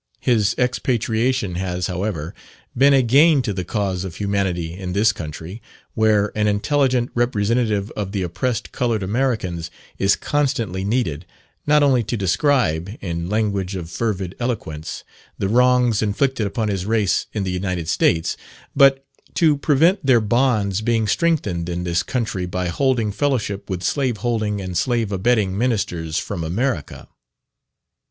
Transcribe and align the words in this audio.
His 0.19 0.55
expatriation 0.57 1.53
has, 1.61 1.85
however, 1.85 2.33
been 2.75 2.91
a 2.91 3.03
gain 3.03 3.43
to 3.43 3.53
the 3.53 3.63
cause 3.63 4.03
of 4.03 4.15
humanity 4.15 4.73
in 4.73 4.93
this 4.93 5.13
country, 5.13 5.61
where 5.93 6.35
an 6.35 6.47
intelligent 6.47 7.11
representative 7.13 7.91
of 7.91 8.11
the 8.11 8.23
oppressed 8.23 8.71
coloured 8.71 9.03
Americans 9.03 9.69
is 9.99 10.15
constantly 10.15 10.83
needed, 10.83 11.27
not 11.67 11.83
only 11.83 12.01
to 12.05 12.17
describe, 12.17 12.89
in 12.99 13.29
language 13.29 13.75
of 13.75 13.91
fervid 13.91 14.33
eloquence, 14.39 15.03
the 15.37 15.47
wrongs 15.47 16.01
inflicted 16.01 16.47
upon 16.47 16.67
his 16.67 16.87
race 16.87 17.27
in 17.31 17.43
the 17.43 17.51
United 17.51 17.87
States, 17.87 18.35
but 18.75 19.05
to 19.35 19.55
prevent 19.55 20.03
their 20.03 20.19
bonds 20.19 20.81
being 20.81 21.05
strengthened 21.07 21.69
in 21.69 21.83
this 21.83 22.01
country 22.01 22.47
by 22.47 22.69
holding 22.69 23.11
fellowship 23.11 23.69
with 23.69 23.83
slave 23.83 24.17
holding 24.25 24.59
and 24.59 24.79
slave 24.79 25.11
abetting 25.11 25.55
ministers 25.55 26.17
from 26.17 26.43
America. 26.43 27.07